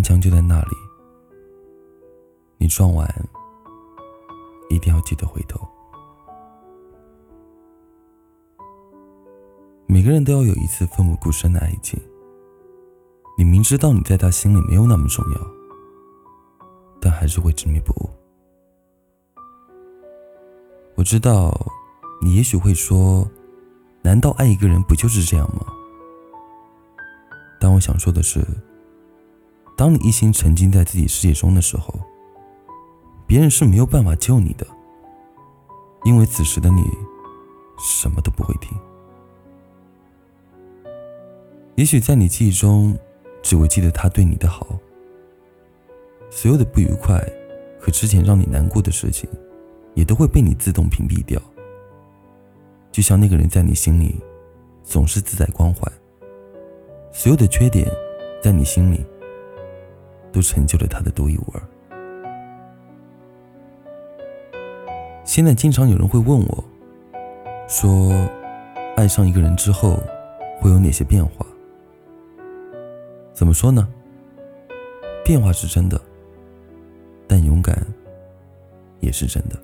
[0.00, 0.76] 南墙就在那里，
[2.56, 3.06] 你撞完
[4.70, 5.60] 一定要记得回头。
[9.86, 12.00] 每个人都要有一次奋不顾身的爱情。
[13.36, 15.40] 你明知道你在他心里没有那么重要，
[16.98, 18.08] 但还是会执迷不悟。
[20.94, 21.54] 我知道，
[22.22, 23.30] 你也许会说
[24.00, 25.66] ：“难道爱一个人不就是这样吗？”
[27.60, 28.42] 但我想说的是，
[29.80, 31.98] 当你一心沉浸在自己世界中的时候，
[33.26, 34.66] 别人是没有办法救你的，
[36.04, 36.84] 因为此时的你
[37.78, 38.76] 什么都不会听。
[41.76, 42.94] 也许在你记忆中，
[43.40, 44.66] 只会记得他对你的好，
[46.28, 47.18] 所有的不愉快
[47.80, 49.26] 和之前让你难过的事情。
[49.94, 51.40] 也都会被你自动屏蔽掉，
[52.92, 54.20] 就像那个人在你心里
[54.84, 55.90] 总是自带光环，
[57.12, 57.90] 所有的缺点
[58.42, 59.04] 在你心里
[60.32, 61.62] 都成就了他的独一无二。
[65.24, 66.64] 现在经常有人会问我，
[67.68, 68.12] 说
[68.96, 69.98] 爱上一个人之后
[70.60, 71.46] 会有哪些变化？
[73.32, 73.88] 怎么说呢？
[75.24, 76.00] 变化是真的，
[77.28, 77.76] 但勇敢
[78.98, 79.56] 也是真的。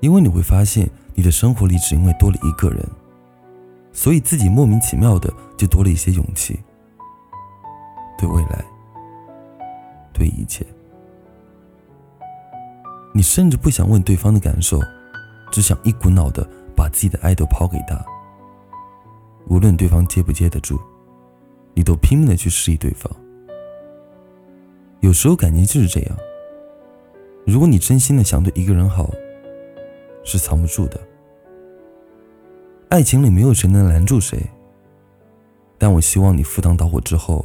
[0.00, 2.84] 因为你会发现，你的生活里只因为多了一个人，
[3.92, 6.58] 所以自己莫名其妙的就多了一些勇气。
[8.18, 8.64] 对未来，
[10.34, 10.66] 一切，
[13.12, 14.80] 你甚至不想问对方的感受，
[15.50, 16.46] 只想一股脑的
[16.76, 18.04] 把自己的爱都抛给他。
[19.48, 20.80] 无论对方接不接得住，
[21.74, 23.10] 你都拼命的去示意对方。
[25.00, 26.16] 有时候感情就是这样，
[27.46, 29.10] 如果你真心的想对一个人好。
[30.26, 30.98] 是藏不住的。
[32.88, 34.42] 爱情里没有谁能拦住谁，
[35.76, 37.44] 但我希望你赴汤蹈火之后，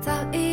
[0.00, 0.49] 早已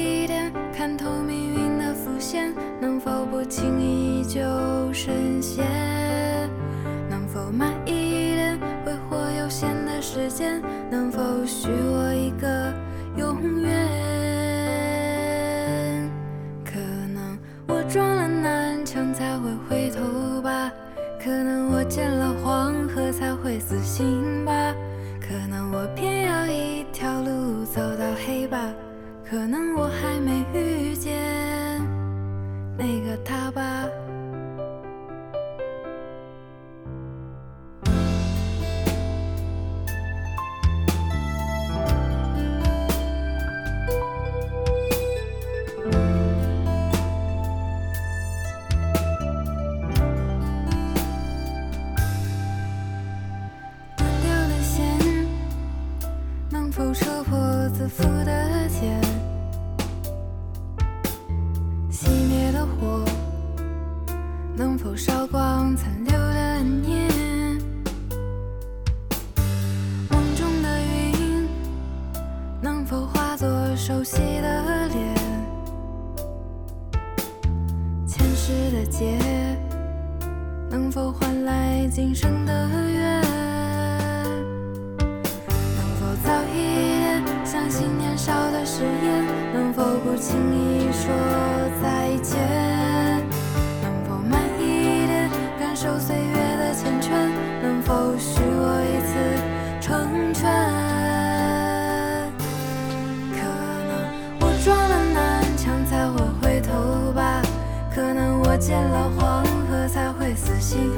[62.57, 63.05] 的火
[64.55, 67.07] 能否烧光残留的念？
[70.09, 71.47] 梦中的云
[72.59, 75.15] 能否化作熟悉的脸？
[78.07, 79.19] 前世的劫
[80.67, 82.53] 能否换来今生的
[95.87, 97.11] 受岁月的缱绻，
[97.63, 99.15] 能否许我一次
[99.79, 100.43] 成全？
[103.31, 103.39] 可
[103.87, 103.89] 能
[104.41, 105.17] 我撞了南
[105.55, 107.41] 墙才会回头吧，
[107.95, 110.91] 可能我见了黄河才会死心。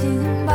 [0.00, 0.47] 会